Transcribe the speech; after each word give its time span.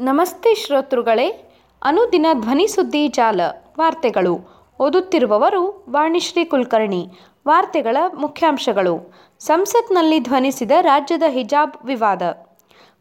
ನಮಸ್ತೆ 0.00 0.54
ಶ್ರೋತೃಗಳೇ, 0.54 1.54
ಅನುದಿನ 1.82 2.26
ಧ್ವನಿ 2.32 2.66
ಸುದ್ದಿ 2.66 3.08
ಜಾಲ, 3.08 3.40
ವಾರ್ತೆಗಳು. 3.78 4.38
ಓದುತ್ತಿರುವವರು 4.80 5.86
ವಾಣಿಶ್ರೀ 5.90 6.44
ಕುಲಕರ್ಣಿ, 6.44 7.08
ವಾರ್ತೆಗಳ 7.48 7.96
ಮುಖ್ಯಾಂಶಗಳು. 8.14 9.14
ಸಂಸತ್ನಲ್ಲಿ 9.38 10.20
ಧ್ವನಿಸಿದ 10.20 10.70
ರಾಜ್ಯದ 10.80 11.22
ಹಿಜಾಬ್ 11.28 11.72
ವಿವಾದ. 11.84 12.22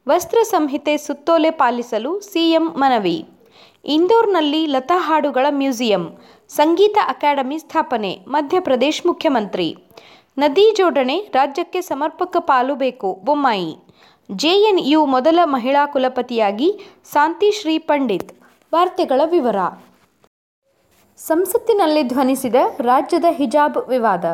ವಸ್ತ್ರ 0.08 0.38
ಸಂಹಿತೆ 0.44 0.98
ಸುತ್ತೋಲೆ 0.98 1.52
ಪಾಲಿಸಲು 1.52 2.20
ಸಿಎಂ 2.20 2.70
ಮನವಿ. 2.70 3.28
ಇಂದೋರ್ನಲ್ಲಿ 3.86 4.66
ಲತಾ 4.66 5.00
ಹಾಡುಗಳ 5.00 5.46
ಮ್ಯೂಸಿಯಂ, 5.50 6.08
ಸಂಗೀತ 6.50 6.98
ಅಕಾಡೆಮಿ 7.08 7.60
ಸ್ಥಾಪನೆ, 7.60 8.20
ಮಧ್ಯಪ್ರದೇಶ 8.28 9.02
ಮುಖ್ಯಮಂತ್ರಿ. 9.06 9.78
ನದಿ 10.38 10.74
ಜೋಡಣೆ, 10.78 11.20
ರಾಜ್ಯಕ್ಕೆ 11.20 11.82
ಸಮರ್ಪಕ 11.82 12.38
ಪಾಲು 12.40 12.76
ಬೇಕು, 12.76 13.22
ಬೊಮ್ಮಾಯಿ. 13.24 13.89
ಜೆಎನ್ಯು 14.36 15.06
ಮೊದಲ 15.06 15.40
ಮಹಿಳಾ 15.44 15.86
ಕುಲಪತಿಯಾಗಿ 15.86 16.80
ಶಾಂತಿ 17.14 17.52
ಶ್ರೀ 17.52 17.78
ಪಂಡಿತ್. 17.78 18.34
ವಾರ್ತೆಗಳ 18.74 19.22
ವಿವರ. 19.26 19.56
ಸಂಸತ್ತಿನಲ್ಲಿ 21.18 22.04
ಧ್ವನಿಸಿದ 22.04 22.56
ರಾಜ್ಯದ 22.80 23.26
ಹಿಜಾಬ್ 23.30 23.90
ವಿವಾದ. 23.90 24.26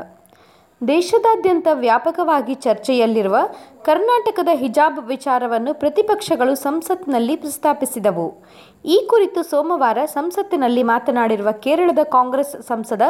ದೇಶದಾದ್ಯಂತ 0.87 1.67
ವ್ಯಾಪಕವಾಗಿ 1.73 2.53
ಚರ್ಚೆಯಲ್ಲಿರುವ 2.53 3.37
ಕರ್ನಾಟಕದ 3.85 4.47
ಹಿಜಾಬ್ 4.53 4.99
ವಿಚಾರವನ್ನು 4.99 5.73
ಪ್ರತಿಪಕ್ಷಗಳು 5.73 6.55
ಸಂಸತ್ನಲ್ಲಿ 6.55 7.35
ಪ್ರಸ್ತಾಪಿಸಿದವು. 7.35 8.45
ಈ 8.85 9.07
ಕುರಿತು 9.09 9.43
ಸೋಮವಾರ 9.43 9.97
ಸಂಸತ್ತಿನಲ್ಲಿ 10.05 10.83
ಮಾತನಾಡಿರುವ 10.83 11.51
ಕೇರಳದ 11.51 11.99
ಕಾಂಗ್ರೆಸ್ 12.03 12.61
ಸಂಸದ 12.61 13.01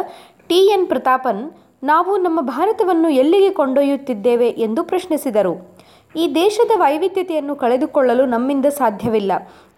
ಟಿಎನ್ 0.48 0.88
ಪ್ರತಾಪನ್, 0.88 1.52
ನಾವು 1.84 2.18
ನಮ್ಮ 2.18 2.42
ಭಾರತವನ್ನು 2.42 3.10
ಎಲ್ಲಿಗೆ 3.10 3.50
ಕೊಂಡೊಯ್ಯುತ್ತಿದ್ದೇವೆ 3.50 4.50
ಎಂದು 4.50 4.84
ಪ್ರಶ್ನಿಸಿದರು. 4.84 5.76
ಈ 6.16 6.36
ದೇಶದ 6.36 6.72
ವೈವಿಧ್ಯತೆಯನ್ನು 6.76 7.56
ಕಳೆದುಕೊಳ್ಳಲು 7.56 8.26
ನಮ್ಮಿಂದ 8.26 8.66
ಸಾಧ್ಯವಿಲ್ಲ. 8.66 9.32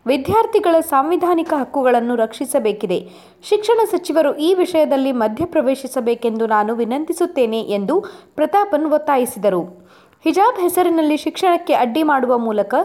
ವಿದ್ಯಾರ್ಥಿಗಳ 0.07 0.79
ಸಾಂವಿಧಾನಿಕ 0.79 1.53
ಹಕ್ಕುಗಳನ್ನು 1.57 2.15
ರಕ್ಷಿಸಬೇಕಿದೆ. 2.15 3.09
ಶಿಕ್ಷಣ 3.49 3.79
ಸಚಿವರು 3.85 4.35
ಈ 4.35 4.53
ವಿಷಯದಲ್ಲಿ 4.53 5.11
ಮಧ್ಯಪ್ರವೇಶಿಸಬೇಕೆಂದು 5.11 6.47
ನಾನು 6.47 6.75
ವಿನಂತಿಸುತ್ತೇನೆ 6.75 7.61
ಎಂದು 7.61 7.99
ಪ್ರತಾಪನ್ 8.35 8.85
ಒತ್ತಾಯಿಸಿದರು. 8.85 9.87
ಹಿಜಾಬ್ 10.23 10.59
ಹೆಸರಿನಲ್ಲಿ 10.59 11.17
ಶಿಕ್ಷಣಕ್ಕೆ 11.17 11.73
ಅಡ್ಡಿ 11.73 12.03
ಮಾಡುವ 12.03 12.37
ಮೂಲಕ 12.37 12.75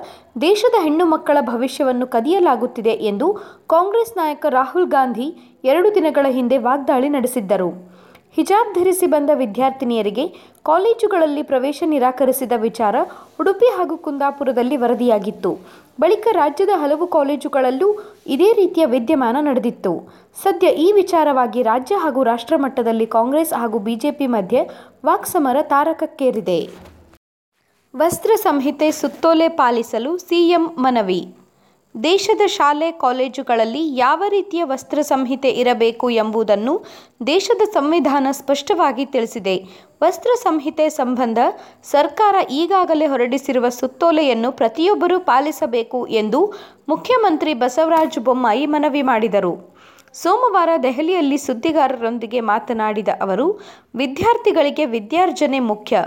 ದೇಶದ 0.40 0.82
ಹೆಣ್ಣು 0.82 1.04
ಮಕ್ಕಳ 1.04 1.38
ಭವಿಷ್ಯವನ್ನು 1.40 2.06
ಕದಿಯಲಾಗುತ್ತಿದೆ 2.06 2.90
ಎಂದು 2.90 3.32
ಕಾಂಗ್ರೆಸ್ 3.66 4.16
ನಾಯಕ 4.16 4.46
ರಾಹುಲ್ 4.48 4.86
ಗಾಂಧಿ 4.86 5.60
ಎರಡು 5.64 5.94
ದಿನಗಳ 5.94 6.26
ಹಿಂದೆ 6.30 6.58
ವಾಗ್ದಾಳಿ 6.58 7.08
ನಡೆಸಿದ್ದರು. 7.08 7.92
ಹಿಜಾಬ್ 8.36 8.74
ಧರಿಸಿ 8.74 9.06
ಬಂದ 9.06 9.30
ವಿದ್ಯಾರ್ಥಿನಿಯರಿಗೆ 9.34 10.24
ಕಾಲೇಜುಗಳಲ್ಲಿ 10.64 11.42
ಪ್ರವೇಶ 11.42 11.82
ನಿರಾಕರಿಸಿದ 11.86 12.52
ವಿಚಾರ 12.56 12.96
ಉಡುಪಿ 13.40 13.68
ಹಾಗೂ 13.76 13.96
ಕುಂದಾಪುರದಲ್ಲಿ 13.96 14.76
ವರದಿಯಾಗಿತ್ತು. 14.76 15.50
ಬಳಿಕ 16.00 16.28
ರಾಜ್ಯದ 16.32 16.68
ಹಲವು 16.74 17.06
ಕಾಲೇಜುಗಳಲ್ಲೂ 17.06 17.88
ಇದೇ 18.26 18.52
ರೀತಿಯ 18.52 18.86
ವಿದ್ಯಮಾನ 18.86 19.36
ನಡೆದಿತ್ತು. 19.40 19.92
ಸದ್ಯ 20.42 20.68
ಈ 20.68 20.92
ವಿಚಾರವಾಗಿ 20.92 21.62
ರಾಜ್ಯ 21.62 21.94
ಹಾಗೂ 21.96 22.22
ರಾಷ್ಟ್ರ 22.22 22.56
ಮಟ್ಟದಲ್ಲಿ 22.56 23.06
ಕಾಂಗ್ರೆಸ್ 23.06 23.52
ಹಾಗೂ 23.52 23.78
ಬಿಜೆಪಿ 23.78 24.26
ಮಧ್ಯೆ 24.26 24.62
ವಾಕ್ಸಮರ 25.06 25.56
ತಾರಕಕ್ಕೇರಿದೆ. 25.62 26.60
ವಸ್ತ್ರ 27.96 28.30
ಸಂಹಿತೆ 28.36 28.90
ಸುತ್ತೋಲೆ 28.90 29.48
ಪಾಲಿಸಲು 29.48 30.18
ಸಿಎಂ 30.18 30.66
ಮನವಿ. 30.78 31.41
ದೇಶದ 31.94 32.40
ಶಾಲೆ, 32.46 32.92
ಕಾಲೇಜುಗಳಲ್ಲಿ 32.92 33.96
ಯಾವ 33.96 34.22
ರೀತಿಯ 34.28 34.64
ವಸ್ತ್ರ 34.64 35.00
ಸಂಹಿತೆ 35.00 35.48
ಇರಬೇಕು 35.48 36.10
ಎಂಬುದನ್ನು 36.10 36.84
ದೇಶದ 37.26 37.62
ಸಂವಿಧಾನ 37.72 38.26
ಸ್ಪಷ್ಟವಾಗಿ 38.30 39.06
ತಿಳಿಸಿದೆ. 39.06 39.56
ವಸ್ತ್ರ 40.02 40.30
ಸಂಹಿತೆ 40.42 40.88
ಸಂಬಂಧ 40.88 41.38
ಸರ್ಕಾರ 41.82 42.34
ಈಗಾಗಲೇ 42.50 43.06
ಹೊರಡಿಸಿರುವ 43.06 43.68
ಸುತ್ತೋಲೆಯನ್ನು 43.68 44.52
ಪ್ರತಿಯೊಬ್ಬರೂ 44.52 45.20
ಪಾಲಿಸಬೇಕು 45.20 46.06
ಎಂದು 46.06 46.54
ಮುಖ್ಯಮಂತ್ರಿ 46.88 47.54
ಬಸವರಾಜ 47.54 48.18
ಬೊಮ್ಮಾಯಿ 48.18 48.66
ಮನವಿ 48.66 49.02
ಮಾಡಿದರು. 49.02 49.72
ಸೋಮವಾರ 50.12 50.68
ದೆಹಲಿಯಲ್ಲಿ 50.82 51.36
ಸುದ್ದಿಗಾರರೊಂದಿಗೆ 51.36 52.40
ಮಾತನಾಡಿದ 52.40 53.08
ಅವರು, 53.20 53.60
ವಿದ್ಯಾರ್ಥಿಗಳಿಗೆ 53.94 54.84
ವಿದ್ಯಾರ್ಜನೆ 54.84 55.60
ಮುಖ್ಯ. 55.60 56.04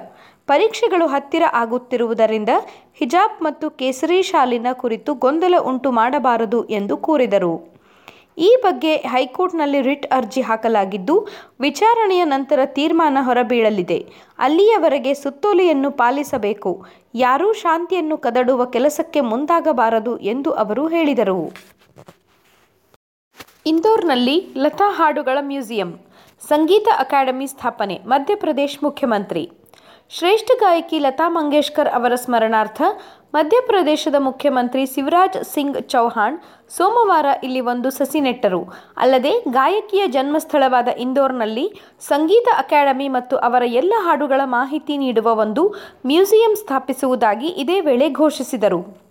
ಪರೀಕ್ಷೆಗಳು 0.47 1.05
ಹತ್ತಿರ 1.07 1.43
ಆಗುತ್ತಿರುವುದರಿಂದ 1.53 2.51
ಹಿಜಾಬ್ 2.99 3.37
ಮತ್ತು 3.41 3.69
ಕೇಸರಿ 3.79 4.19
ಶಾಲಿನ 4.23 4.67
ಕುರಿತು 4.73 5.13
ಗೊಂದಲ 5.23 5.55
ಉಂಟು 5.71 5.91
ಮಾಡಬಾರದು 5.91 6.59
ಎಂದು 6.79 6.97
ಕೋರಿದರು. 6.97 7.53
ಈ 8.37 8.49
ಬಗ್ಗೆ 8.63 8.93
ಹೈಕೋರ್ಟ್ನಲ್ಲಿ 8.95 9.81
ರಿಟ್ 9.81 10.07
ಅರ್ಜಿ 10.13 10.41
ಹಾಕಲಾಗಿದ್ದು, 10.41 11.15
ವಿಚಾರಣೆಯ 11.59 12.23
ನಂತರ 12.23 12.59
ತೀರ್ಮಾನ 12.77 13.17
ಹೊರಬೀಳಲಿದೆ. 13.21 13.99
ಅಲ್ಲಿಯವರೆಗೆ 14.39 15.13
ಸುತ್ತೋಲೆಯನ್ನು 15.13 15.91
ಪಾಲಿಸಬೇಕು. 15.91 16.71
ಯಾರೂ 17.15 17.47
ಶಾಂತಿಯನ್ನು 17.53 18.17
ಕದಡುವ 18.17 18.65
ಕೆಲಸಕ್ಕೆ 18.65 19.21
ಮುಂದಾಗಬಾರದು 19.31 20.17
ಎಂದು 20.33 20.51
ಅವರು 20.63 20.87
ಹೇಳಿದರು. 20.87 21.39
ಇಂದೋರ್ನಲ್ಲಿ 23.65 24.37
ಲತಾ 24.57 24.89
ಹಾಡುಗಳ 24.89 25.37
ಮ್ಯೂಸಿಯಂ, 25.41 25.91
ಸಂಗೀತ 26.41 26.87
ಅಕಾಡೆಮಿ 26.97 27.47
ಸ್ಥಾಪನೆ, 27.47 27.95
ಮಧ್ಯಪ್ರದೇಶ್ 28.05 28.83
ಮುಖ್ಯಮಂತ್ರಿ 28.83 29.43
ಶ್ರೇಷ್ಠ 30.11 30.49
ಗಾಯಕಿ 30.59 30.97
ಲತಾ 30.99 31.25
ಮಂಗೇಶ್ಕರ್ 31.29 31.87
ಅವರ 31.87 32.13
ಸ್ಮರಣಾರ್ಥ 32.15 32.81
ಮಧ್ಯಪ್ರದೇಶದ 33.33 34.17
ಮುಖ್ಯಮಂತ್ರಿ 34.19 34.83
ಶಿವರಾಜ್ 34.85 35.37
ಸಿಂಗ್ 35.43 35.79
ಚೌಹಾಣ್ 35.89 36.37
ಸೋಮವಾರ 36.69 37.25
ಇಲ್ಲಿ 37.43 37.61
ಒಂದು 37.61 37.89
ಸಸಿ 37.89 38.19
ನೆಟ್ಟರು 38.19 38.61
ಅಲ್ಲದೆ 38.97 39.33
ಗಾಯಕಿಯ 39.49 40.03
ಜನ್ಮಸ್ಥಳವಾದ 40.07 40.87
ಇಂದೋರ್ನಲ್ಲಿ 40.97 41.65
ಸಂಗೀತ 42.01 42.47
ಅಕಾಡೆಮಿ 42.57 43.07
ಮತ್ತು 43.07 43.37
ಅವರ 43.37 43.63
ಎಲ್ಲ 43.73 43.93
ಹಾಡುಗಳ 43.97 44.41
ಮಾಹಿತಿ 44.45 44.97
ನೀಡುವ 44.97 45.33
ಒಂದು 45.39 45.65
ಮ್ಯೂಸಿಯಂ 46.05 46.55
ಸ್ಥಾಪಿಸುವುದಾಗಿ 46.55 47.49
ಇದೇ 47.63 47.79
ವೇಳೆ 47.79 48.09
ಘೋಷಿಸಿದರು. 48.09 49.04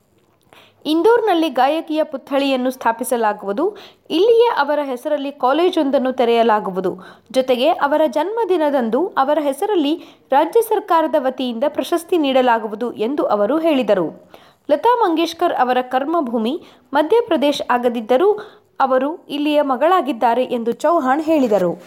ಇಂದೋರ್ನಲ್ಲಿ 0.84 1.48
ಗಾಯಕಿಯ 1.48 2.04
ಪುತ್ಥಳಿಯನ್ನು 2.04 2.70
ಸ್ಥಾಪಿಸಲಾಗುವುದು. 2.70 3.76
ಇಲ್ಲಿಯೇ 4.10 4.48
ಅವರ 4.58 4.78
ಹೆಸರಲ್ಲಿ 4.82 5.32
ಕಾಲೇಜೊಂದನ್ನು 5.32 6.12
ತೆರೆಯಲಾಗುವುದು. 6.12 7.04
ಜೊತೆಗೆ 7.30 7.68
ಅವರ 7.68 8.02
ಜನ್ಮದಿನದಂದು 8.06 9.06
ಅವರ 9.06 9.38
ಹೆಸರಲ್ಲಿ 9.40 9.94
ರಾಜ್ಯ 10.30 10.60
ಸರ್ಕಾರದ 10.60 11.14
ವತಿಯಿಂದ 11.18 11.64
ಪ್ರಶಸ್ತಿ 11.68 12.18
ನೀಡಲಾಗುವುದು 12.18 12.92
ಎಂದು 12.92 13.26
ಅವರು 13.26 13.58
ಹೇಳಿದರು. 13.58 14.30
ಲತಾ 14.70 14.96
ಮಂಗೇಶ್ಕರ್ 15.00 15.52
ಅವರ 15.52 15.78
ಕರ್ಮಭೂಮಿ 15.80 16.62
ಮಧ್ಯಪ್ರದೇಶ 16.92 17.62
ಆಗದಿದ್ದರೂ 17.70 18.32
ಅವರು 18.80 19.26
ಇಲ್ಲಿಯ 19.28 19.62
ಮಗಳಾಗಿದ್ದಾರೆ 19.62 20.44
ಎಂದು 20.44 20.72
ಚೌಹಾಣ್ 20.72 21.22
ಹೇಳಿದರು. 21.22 21.82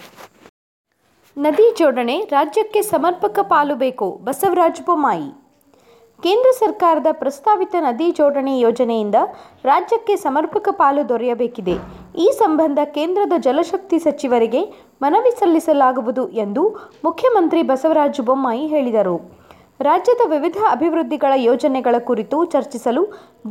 ನದಿ 1.38 1.76
ಜೋಡಣೆ 1.80 2.20
ರಾಜ್ಯಕ್ಕೆ 2.20 2.82
ಸಮರ್ಪಕ 2.82 3.40
ಪಾಲು 3.42 3.76
ಬೇಕು. 3.76 4.20
ಬಸವರಾಜ 4.24 4.80
ಬೊಮ್ಮಾಯಿ. 4.86 5.47
ಕೇಂದ್ರ 6.26 6.50
ಸರ್ಕಾರದ 6.60 7.10
ಪ್ರಸ್ತಾವಿತ 7.12 7.76
ನದಿ 7.80 8.06
ಜೋಡಣೆ 8.18 8.54
ಯೋಜನೆಯಿಂದ 8.60 9.18
ರಾಜ್ಯಕ್ಕೆ 9.70 10.14
ಸಮರ್ಪಕ 10.24 10.68
ಪಾಲು 10.80 11.04
ದೊರೆಯಬೇಕಿದೆ. 11.10 11.76
ಈ 12.24 12.28
ಸಂಬಂಧ 12.40 12.80
ಕೇಂದ್ರದ 12.96 13.36
ಜಲಶಕ್ತಿ 13.38 14.00
ಸಚಿವರಿಗೆ 14.00 14.62
ಮನವಿ 15.02 15.34
ಸಲ್ಲಿಸಲಾಗುವುದು 15.40 16.24
ಎಂದು 16.46 16.64
ಮುಖ್ಯಮಂತ್ರಿ 17.08 17.62
ಬಸವರಾಜ 17.72 18.26
ಬೊಮ್ಮಾಯಿ 18.30 18.66
ಹೇಳಿದರು. 18.74 19.16
ರಾಜ್ಯದ 19.88 20.24
ವಿವಿಧ 20.30 20.60
ಅಭಿವೃದ್ಧಿಗಳ 20.72 21.34
ಯೋಜನೆಗಳ 21.40 21.96
ಕುರಿತು 22.06 22.38
ಚರ್ಚಿಸಲು 22.46 23.02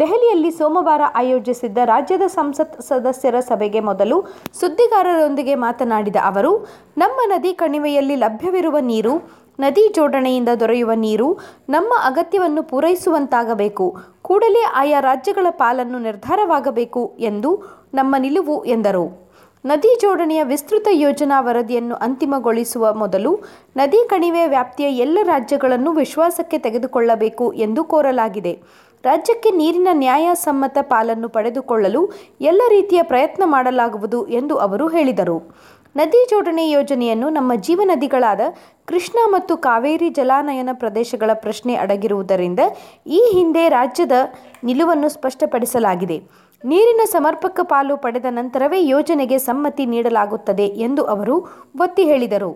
ದೆಹಲಿಯಲ್ಲಿ 0.01 0.51
ಸೋಮವಾರ 0.51 1.03
ಆಯೋಜಿಸಿದ್ದ 1.15 1.79
ರಾಜ್ಯದ 1.85 2.27
ಸಂಸತ್ 2.27 2.77
ಸದಸ್ಯರ 2.89 3.41
ಸಭೆಗೆ 3.51 3.81
ಮೊದಲು 3.81 4.17
ಸುದ್ದಿಗಾರರೊಂದಿಗೆ 4.61 5.55
ಮಾತನಾಡಿದ 5.67 6.19
ಅವರು, 6.31 6.53
ನಮ್ಮ 6.99 7.19
ನದಿ 7.27 7.53
ಕಣಿವೆಯಲ್ಲಿ 7.53 8.17
ಲಭ್ಯವಿರುವ 8.25 8.77
ನೀರು 8.91 9.15
ನದಿ 9.59 9.93
ಜೋಡಣೆಯಿಂದ 9.95 10.49
ದೊರೆಯುವ 10.61 10.93
ನೀರು 10.95 11.39
ನಮ್ಮ 11.69 11.95
ಅಗತ್ಯವನ್ನು 12.05 12.63
ಪೂರೈಸುವಂತಾಗಬೇಕು. 12.63 13.97
ಕೂಡಲೇ 14.23 14.63
ಆಯಾ 14.75 15.01
ರಾಜ್ಯಗಳ 15.01 15.47
ಪಾಲನ್ನು 15.51 15.99
ನಿರ್ಧಾರವಾಗಬೇಕು 15.99 17.17
ಎಂದು 17.19 17.63
ನಮ್ಮ 17.95 18.17
ನಿಲುವು 18.19 18.65
ಎಂದರು. 18.65 19.27
ನದಿ 19.65 19.99
ಜೋಡಣೆಯ 20.01 20.45
ವಿಸ್ತೃತ 20.45 20.89
ಯೋಜನಾ 20.93 21.41
ವರದಿಯನ್ನು 21.41 21.95
ಅಂತಿಮಗೊಳಿಸುವ 21.95 22.95
ಮೊದಲು 22.95 23.39
ನದಿ 23.77 24.09
ಕಣಿವೆ 24.09 24.47
ವ್ಯಾಪ್ತಿಯ 24.47 24.87
ಎಲ್ಲ 24.87 25.19
ರಾಜ್ಯಗಳನ್ನು 25.23 25.93
ವಿಶ್ವಾಸಕ್ಕೆ 25.93 26.59
ತೆಗೆದುಕೊಳ್ಳಬೇಕು 26.59 27.53
ಎಂದು 27.53 27.85
ಕೋರಲಾಗಿದೆ. 27.85 28.63
ರಾಜ್ಯಕ್ಕೆ 29.05 29.51
ನೀರಿನ 29.51 29.89
ನ್ಯಾಯಸಮ್ಮತ 29.93 30.79
ಪಾಲನ್ನು 30.83 31.29
ಪಡೆದುಕೊಳ್ಳಲು 31.29 32.11
ಎಲ್ಲ 32.41 32.63
ರೀತಿಯ 32.69 33.03
ಪ್ರಯತ್ನ 33.03 33.43
ಮಾಡಲಾಗುವುದು 33.47 34.27
ಎಂದು 34.29 34.57
ಅವರು 34.57 34.89
ಹೇಳಿದರು. 34.89 35.57
ನದಿ 35.99 36.21
ಜೋಡಣೆ 36.31 36.65
ಯೋಜನೆಯನ್ನು 36.71 37.29
ನಮ್ಮ 37.31 37.53
ಜೀವನದಿಗಳಾದ 37.67 38.41
ಕೃಷ್ಣ 38.87 39.19
ಮತ್ತು 39.27 39.57
ಕಾವೇರಿ 39.57 40.09
ಜಲಾನಯನ 40.09 40.73
ಪ್ರದೇಶಗಳ 40.73 41.31
ಪ್ರಶ್ನೆ 41.35 41.75
ಅಡಗಿರುವುದರಿಂದ 41.75 42.61
ಈ 43.07 43.21
ಹಿಂದೆ 43.35 43.63
ರಾಜ್ಯದ 43.69 44.17
ನಿಲುವನ್ನು 44.65 45.09
ಸ್ಪಷ್ಟಪಡಿಸಲಾಗಿದೆ. 45.09 46.19
ನೀರಿನ 46.65 47.01
ಸಮರ್ಪಕ 47.05 47.61
ಪಾಲು 47.63 47.97
ಪಡೆದ 47.97 48.27
ನಂತರವೇ 48.31 48.81
ಯೋಜನೆಗೆ 48.87 49.39
ಸಮ್ಮತಿ 49.39 49.87
ನೀಡಲಾಗುತ್ತದೆ 49.87 50.67
ಎಂದು 50.89 51.05
ಅವರು 51.05 51.37
ಒತ್ತಿ 51.81 52.05
ಹೇಳಿದರು. 52.05 52.53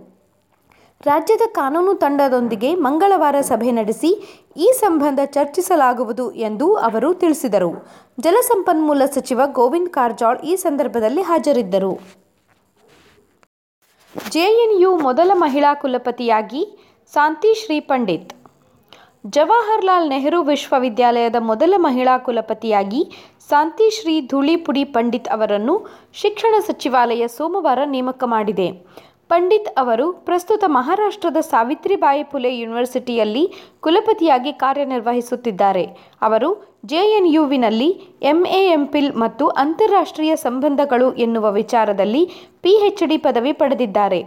ರಾಜ್ಯದ 1.06 1.44
ಕಾನೂನು 1.52 1.94
ತಂಡದೊಂದಿಗೆ 1.94 2.70
ಮಂಗಳವಾರ 2.86 3.36
ಸಭೆ 3.40 3.70
ನಡೆಸಿ 3.70 4.10
ಈ 4.56 4.70
ಸಂಬಂಧ 4.80 5.20
ಚರ್ಚಿಸಲಾಗುವುದು 5.24 6.32
ಎಂದು 6.48 6.74
ಅವರು 6.88 7.10
ತಿಳಿಸಿದರು. 7.14 7.72
ಜಲಸಂಪನ್ಮೂಲ 8.20 9.02
ಸಚಿವ 9.14 9.40
ಗೋವಿಂದ್ 9.46 9.94
ಕಾರಜೋಳ್ 9.98 10.40
ಈ 10.50 10.54
ಸಂದರ್ಭದಲ್ಲಿ 10.56 11.22
ಹಾಜರಿದ್ದರು. 11.22 12.20
ಜೆಎನ್ಯು 14.16 14.96
ಮೊದಲ 14.96 15.30
ಮಹಿಳಾ 15.34 15.74
ಕುಲಪತಿಯಾಗಿ 15.74 16.62
ಶಾಂತಿ 17.14 17.50
ಶ್ರೀ 17.64 17.80
ಪಂಡಿತ್. 17.80 18.32
ಜವಾಹರ್ಲಾಲ್ 19.26 20.08
ನೆಹರು 20.08 20.42
ವಿಶ್ವವಿದ್ಯಾಲಯದ 20.42 21.36
ಮೊದಲ 21.40 21.74
ಮಹಿಳಾ 21.76 22.18
ಕುಲಪತಿಯಾಗಿ 22.18 23.02
ಶಾಂತಿಶ್ರೀ 23.50 24.20
ಧೂಳಿಪುಡಿ 24.26 24.84
ಪಂಡಿತ್ 24.84 25.28
ಅವರನ್ನು 25.28 25.74
ಶಿಕ್ಷಣ 26.14 26.54
ಸಚಿವಾಲಯ 26.66 27.26
ಸೋಮವಾರ 27.28 27.78
ನೇಮಕ 27.84 28.24
ಮಾಡಿದೆ. 28.26 28.68
ಪಂಡಿತ್ 29.30 29.68
ಅವರು 29.78 30.06
ಪ್ರಸ್ತುತ 30.28 30.64
ಮಹಾರಾಷ್ಟ್ರದ 30.76 31.40
ಸಾವಿತ್ರಿಬಾಯಿ 31.50 32.22
ಫುಲೆ 32.30 32.50
ಯೂನಿವರ್ಸಿಟಿಯಲ್ಲಿ 32.56 33.42
ಕುಲಪತಿಯಾಗಿ 33.84 34.52
ಕಾರ್ಯನಿರ್ವಹಿಸುತ್ತಿದ್ದಾರೆ. 34.62 35.84
ಅವರು 36.28 36.48
ಜೆಎನ್ಯುವಿನಲ್ಲಿ 36.92 37.88
ಎಂಎ 38.32 38.60
ಎಂಪಿಲ್ 38.72 39.10
ಮತ್ತು 39.22 39.46
ಅಂತಾರಾಷ್ಟ್ರೀಯ 39.62 40.32
ಸಂಬಂಧಗಳು 40.36 41.08
ಎನ್ನುವ 41.24 41.46
ವಿಚಾರದಲ್ಲಿ 41.60 42.22
ಪಿಎಚ್ಡಿ 42.62 43.18
ಪದವಿ 43.26 43.52
ಪಡೆದಿದ್ದಾರೆ. 43.52 44.20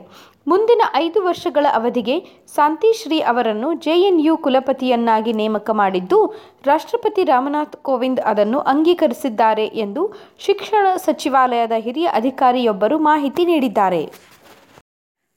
ಮುಂದಿನ 0.47 0.81
ಐದು 0.95 1.19
ವರ್ಷಗಳ 1.25 1.65
ಅವಧಿಗೆ 1.73 2.15
ಶಾಂತಿಶ್ರೀ 2.55 3.19
ಅವರನ್ನು 3.31 3.69
ಜೆಎನ್ಯು 3.85 4.33
ಕುಲಪತಿಯನ್ನಾಗಿ 4.37 5.33
ನೇಮಕ 5.33 5.69
ಮಾಡಿದ್ದು, 5.81 6.19
ರಾಷ್ಟ್ರಪತಿ 6.65 7.23
ರಾಮನಾಥ್ 7.23 7.77
ಕೋವಿಂದ್ 7.89 8.21
ಅದನ್ನು 8.31 8.59
ಅಂಗೀಕರಿಸಿದ್ದಾರೆ 8.73 9.65
ಎಂದು 9.85 10.03
ಶಿಕ್ಷಣ 10.47 10.85
ಸಚಿವಾಲಯದ 11.05 11.77
ಹಿರಿಯ 11.85 12.09
ಅಧಿಕಾರಿಯೊಬ್ಬರು 12.21 12.97
ಮಾಹಿತಿ 13.09 13.45
ನೀಡಿದ್ದಾರೆ. 13.45 14.03